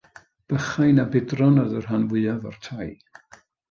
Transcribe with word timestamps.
Bychain 0.53 1.03
a 1.03 1.05
budron 1.17 1.63
oedd 1.67 1.79
y 1.83 1.85
rhan 1.87 2.11
fwyaf 2.15 2.53
o'r 2.53 2.61
tai. 2.69 2.93